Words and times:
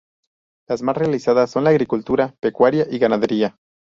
Las 0.67 0.81
más 0.81 0.97
realizadas 0.97 1.51
son 1.51 1.63
la 1.63 1.69
agricultura, 1.69 2.33
pecuaria, 2.41 2.87
y 2.89 2.97
ganadera. 2.97 3.57